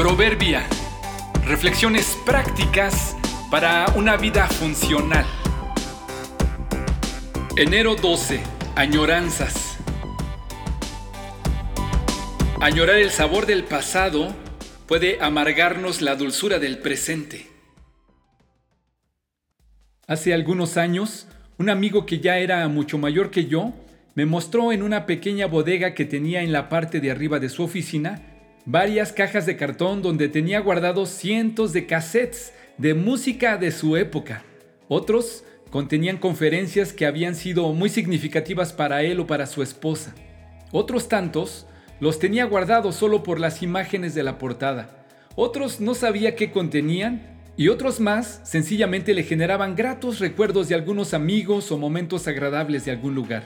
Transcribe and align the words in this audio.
Proverbia. 0.00 0.66
Reflexiones 1.44 2.16
prácticas 2.24 3.14
para 3.50 3.84
una 3.96 4.16
vida 4.16 4.46
funcional. 4.46 5.26
Enero 7.54 7.96
12. 7.96 8.40
Añoranzas. 8.76 9.76
Añorar 12.62 12.96
el 12.96 13.10
sabor 13.10 13.44
del 13.44 13.64
pasado 13.64 14.34
puede 14.86 15.18
amargarnos 15.20 16.00
la 16.00 16.16
dulzura 16.16 16.58
del 16.58 16.78
presente. 16.78 17.46
Hace 20.06 20.32
algunos 20.32 20.78
años, 20.78 21.28
un 21.58 21.68
amigo 21.68 22.06
que 22.06 22.20
ya 22.20 22.38
era 22.38 22.66
mucho 22.68 22.96
mayor 22.96 23.30
que 23.30 23.48
yo 23.48 23.74
me 24.14 24.24
mostró 24.24 24.72
en 24.72 24.82
una 24.82 25.04
pequeña 25.04 25.44
bodega 25.44 25.92
que 25.92 26.06
tenía 26.06 26.40
en 26.40 26.52
la 26.52 26.70
parte 26.70 27.00
de 27.00 27.10
arriba 27.10 27.38
de 27.38 27.50
su 27.50 27.62
oficina 27.62 28.29
varias 28.66 29.12
cajas 29.12 29.46
de 29.46 29.56
cartón 29.56 30.02
donde 30.02 30.28
tenía 30.28 30.60
guardados 30.60 31.10
cientos 31.10 31.72
de 31.72 31.86
cassettes 31.86 32.52
de 32.78 32.94
música 32.94 33.56
de 33.56 33.70
su 33.72 33.96
época. 33.96 34.42
Otros 34.88 35.44
contenían 35.70 36.18
conferencias 36.18 36.92
que 36.92 37.06
habían 37.06 37.34
sido 37.34 37.72
muy 37.72 37.88
significativas 37.88 38.72
para 38.72 39.02
él 39.02 39.20
o 39.20 39.26
para 39.26 39.46
su 39.46 39.62
esposa. 39.62 40.14
Otros 40.72 41.08
tantos 41.08 41.66
los 42.00 42.18
tenía 42.18 42.44
guardados 42.44 42.96
solo 42.96 43.22
por 43.22 43.38
las 43.38 43.62
imágenes 43.62 44.14
de 44.14 44.22
la 44.22 44.38
portada. 44.38 45.06
Otros 45.36 45.80
no 45.80 45.94
sabía 45.94 46.34
qué 46.34 46.50
contenían 46.50 47.40
y 47.56 47.68
otros 47.68 48.00
más 48.00 48.40
sencillamente 48.44 49.14
le 49.14 49.22
generaban 49.22 49.76
gratos 49.76 50.18
recuerdos 50.18 50.68
de 50.68 50.74
algunos 50.74 51.12
amigos 51.14 51.70
o 51.70 51.78
momentos 51.78 52.26
agradables 52.26 52.84
de 52.84 52.92
algún 52.92 53.14
lugar. 53.14 53.44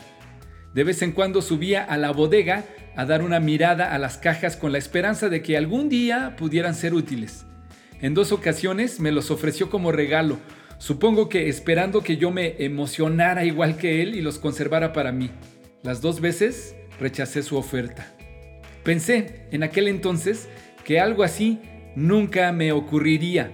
De 0.75 0.83
vez 0.83 1.03
en 1.03 1.13
cuando 1.13 1.41
subía 1.41 1.85
a 1.85 1.97
la 1.97 2.11
bodega 2.11 2.65
a 2.97 3.07
dar 3.07 3.23
una 3.23 3.39
mirada 3.39 3.95
a 3.95 3.99
las 3.99 4.19
cajas 4.19 4.57
con 4.57 4.73
la 4.73 4.79
esperanza 4.79 5.29
de 5.29 5.41
que 5.41 5.57
algún 5.57 5.89
día 5.89 6.35
pudieran 6.37 6.75
ser 6.75 6.95
útiles. 6.95 7.47
En 8.01 8.13
dos 8.13 8.33
ocasiones 8.33 8.99
me 8.99 9.13
los 9.13 9.31
ofreció 9.31 9.71
como 9.71 9.93
regalo, 9.93 10.39
supongo 10.79 11.29
que 11.29 11.49
esperando 11.49 12.03
que 12.03 12.17
yo 12.17 12.33
me 12.33 12.57
emocionara 12.59 13.45
igual 13.45 13.77
que 13.77 14.03
él 14.03 14.17
y 14.17 14.21
los 14.21 14.39
conservara 14.39 14.93
para 14.93 15.13
mí. 15.13 15.31
Las 15.85 16.01
dos 16.01 16.21
veces 16.21 16.75
rechacé 16.99 17.43
su 17.43 17.57
oferta. 17.57 18.13
Pensé 18.83 19.47
en 19.53 19.63
aquel 19.63 19.87
entonces 19.87 20.49
que 20.85 20.99
algo 20.99 21.23
así 21.23 21.61
nunca 21.95 22.51
me 22.51 22.73
ocurriría, 22.73 23.53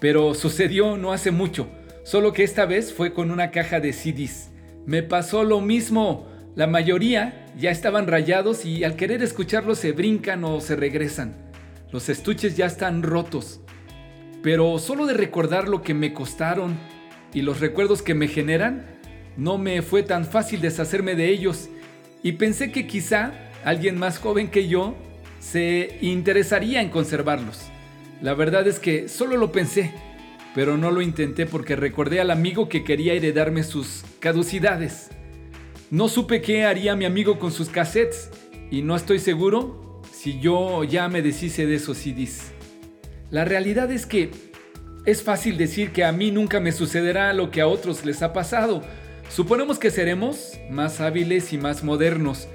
pero 0.00 0.34
sucedió 0.34 0.96
no 0.96 1.12
hace 1.12 1.30
mucho, 1.30 1.68
solo 2.02 2.32
que 2.32 2.42
esta 2.42 2.66
vez 2.66 2.92
fue 2.92 3.12
con 3.12 3.30
una 3.30 3.52
caja 3.52 3.78
de 3.78 3.92
CDs. 3.92 4.50
Me 4.84 5.02
pasó 5.02 5.44
lo 5.44 5.60
mismo. 5.60 6.26
La 6.60 6.66
mayoría 6.66 7.46
ya 7.58 7.70
estaban 7.70 8.06
rayados 8.06 8.66
y 8.66 8.84
al 8.84 8.94
querer 8.94 9.22
escucharlos 9.22 9.78
se 9.78 9.92
brincan 9.92 10.44
o 10.44 10.60
se 10.60 10.76
regresan. 10.76 11.34
Los 11.90 12.10
estuches 12.10 12.54
ya 12.54 12.66
están 12.66 13.02
rotos. 13.02 13.60
Pero 14.42 14.78
solo 14.78 15.06
de 15.06 15.14
recordar 15.14 15.68
lo 15.68 15.80
que 15.80 15.94
me 15.94 16.12
costaron 16.12 16.76
y 17.32 17.40
los 17.40 17.60
recuerdos 17.60 18.02
que 18.02 18.12
me 18.12 18.28
generan, 18.28 18.84
no 19.38 19.56
me 19.56 19.80
fue 19.80 20.02
tan 20.02 20.26
fácil 20.26 20.60
deshacerme 20.60 21.14
de 21.14 21.30
ellos 21.30 21.70
y 22.22 22.32
pensé 22.32 22.70
que 22.70 22.86
quizá 22.86 23.32
alguien 23.64 23.98
más 23.98 24.18
joven 24.18 24.50
que 24.50 24.68
yo 24.68 24.96
se 25.38 25.96
interesaría 26.02 26.82
en 26.82 26.90
conservarlos. 26.90 27.70
La 28.20 28.34
verdad 28.34 28.68
es 28.68 28.78
que 28.78 29.08
solo 29.08 29.38
lo 29.38 29.50
pensé, 29.50 29.94
pero 30.54 30.76
no 30.76 30.90
lo 30.90 31.00
intenté 31.00 31.46
porque 31.46 31.74
recordé 31.74 32.20
al 32.20 32.30
amigo 32.30 32.68
que 32.68 32.84
quería 32.84 33.14
heredarme 33.14 33.62
sus 33.62 34.04
caducidades. 34.18 35.08
No 35.90 36.08
supe 36.08 36.40
qué 36.40 36.64
haría 36.64 36.94
mi 36.94 37.04
amigo 37.04 37.40
con 37.40 37.50
sus 37.50 37.68
cassettes 37.68 38.30
y 38.70 38.82
no 38.82 38.94
estoy 38.94 39.18
seguro 39.18 40.00
si 40.12 40.38
yo 40.38 40.84
ya 40.84 41.08
me 41.08 41.20
deshice 41.20 41.66
de 41.66 41.74
esos 41.74 41.98
CDs. 41.98 42.52
La 43.32 43.44
realidad 43.44 43.90
es 43.90 44.06
que 44.06 44.30
es 45.04 45.24
fácil 45.24 45.58
decir 45.58 45.90
que 45.90 46.04
a 46.04 46.12
mí 46.12 46.30
nunca 46.30 46.60
me 46.60 46.70
sucederá 46.70 47.32
lo 47.32 47.50
que 47.50 47.60
a 47.60 47.66
otros 47.66 48.04
les 48.04 48.22
ha 48.22 48.32
pasado. 48.32 48.82
Suponemos 49.28 49.80
que 49.80 49.90
seremos 49.90 50.60
más 50.70 51.00
hábiles 51.00 51.52
y 51.52 51.58
más 51.58 51.82
modernos, 51.82 52.46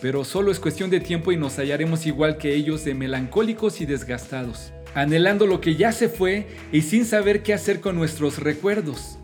pero 0.00 0.22
solo 0.22 0.52
es 0.52 0.60
cuestión 0.60 0.88
de 0.88 1.00
tiempo 1.00 1.32
y 1.32 1.36
nos 1.36 1.56
hallaremos 1.58 2.06
igual 2.06 2.38
que 2.38 2.54
ellos 2.54 2.84
de 2.84 2.94
melancólicos 2.94 3.80
y 3.80 3.86
desgastados, 3.86 4.72
anhelando 4.94 5.48
lo 5.48 5.60
que 5.60 5.74
ya 5.74 5.90
se 5.90 6.08
fue 6.08 6.46
y 6.70 6.82
sin 6.82 7.06
saber 7.06 7.42
qué 7.42 7.54
hacer 7.54 7.80
con 7.80 7.96
nuestros 7.96 8.38
recuerdos. 8.38 9.18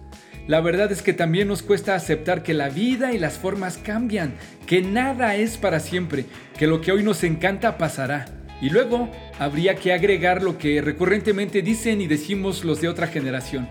La 0.50 0.60
verdad 0.60 0.90
es 0.90 1.00
que 1.00 1.12
también 1.12 1.46
nos 1.46 1.62
cuesta 1.62 1.94
aceptar 1.94 2.42
que 2.42 2.54
la 2.54 2.70
vida 2.70 3.12
y 3.12 3.18
las 3.18 3.34
formas 3.34 3.78
cambian, 3.78 4.34
que 4.66 4.82
nada 4.82 5.36
es 5.36 5.56
para 5.56 5.78
siempre, 5.78 6.24
que 6.58 6.66
lo 6.66 6.80
que 6.80 6.90
hoy 6.90 7.04
nos 7.04 7.22
encanta 7.22 7.78
pasará. 7.78 8.24
Y 8.60 8.70
luego 8.70 9.08
habría 9.38 9.76
que 9.76 9.92
agregar 9.92 10.42
lo 10.42 10.58
que 10.58 10.82
recurrentemente 10.82 11.62
dicen 11.62 12.00
y 12.00 12.08
decimos 12.08 12.64
los 12.64 12.80
de 12.80 12.88
otra 12.88 13.06
generación. 13.06 13.68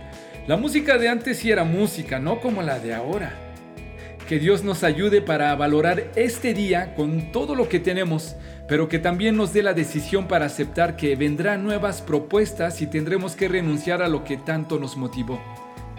La 0.48 0.56
música 0.56 0.98
de 0.98 1.10
antes 1.10 1.40
sí 1.40 1.52
era 1.52 1.66
música, 1.66 2.18
no 2.18 2.40
como 2.40 2.62
la 2.62 2.80
de 2.80 2.94
ahora. 2.94 3.34
Que 4.30 4.40
Dios 4.40 4.64
nos 4.64 4.86
ayude 4.86 5.22
para 5.22 5.54
valorar 5.58 6.10
este 6.16 6.54
día 6.54 6.96
con 6.96 7.34
todo 7.34 7.56
lo 7.56 7.68
que 7.68 7.82
tenemos, 7.82 8.38
pero 8.70 8.88
que 8.88 9.00
también 9.00 9.36
nos 9.36 9.52
dé 9.52 9.64
la 9.64 9.74
decisión 9.74 10.30
para 10.30 10.46
aceptar 10.46 10.96
que 10.96 11.18
vendrán 11.18 11.62
nuevas 11.62 12.02
propuestas 12.02 12.82
y 12.82 12.88
tendremos 12.88 13.36
que 13.36 13.50
renunciar 13.50 14.02
a 14.02 14.08
lo 14.08 14.24
que 14.24 14.38
tanto 14.38 14.80
nos 14.80 14.96
motivó. 14.96 15.42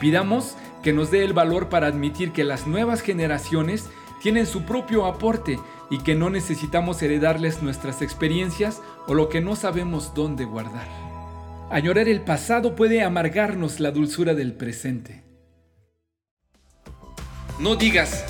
Pidamos 0.01 0.57
que 0.83 0.93
nos 0.93 1.11
dé 1.11 1.25
el 1.25 1.33
valor 1.33 1.69
para 1.69 1.87
admitir 1.87 2.33
que 2.33 2.45
las 2.45 2.67
nuevas 2.67 3.03
generaciones 3.03 3.89
tienen 4.21 4.47
su 4.47 4.63
propio 4.63 5.07
aporte 5.07 5.59
y 5.91 5.99
que 5.99 6.15
no 6.15 6.31
necesitamos 6.31 7.03
heredarles 7.03 7.63
nuestras 7.63 8.03
experiencias 8.03 8.81
o 9.07 9.15
lo 9.15 9.29
que 9.29 9.41
no 9.41 9.57
sabemos 9.57 10.15
dónde 10.15 10.45
guardar. 10.45 10.89
Añorar 11.71 12.09
el 12.09 12.23
pasado 12.23 12.75
puede 12.77 13.03
amargarnos 13.03 13.81
la 13.81 13.91
dulzura 13.91 14.35
del 14.35 14.55
presente. 14.55 15.23
No 17.59 17.77
digas, 17.77 18.25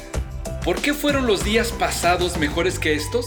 ¿por 0.65 0.81
qué 0.81 0.93
fueron 0.95 1.27
los 1.27 1.45
días 1.45 1.73
pasados 1.73 2.39
mejores 2.39 2.79
que 2.79 2.95
estos? 2.95 3.27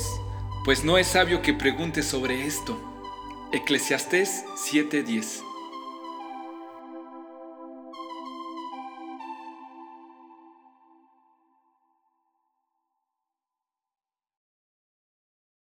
Pues 0.65 0.83
no 0.83 0.97
es 0.97 1.07
sabio 1.07 1.41
que 1.41 1.53
preguntes 1.53 2.05
sobre 2.05 2.45
esto. 2.45 2.79
Eclesiastés 3.51 4.45
7:10 4.55 5.52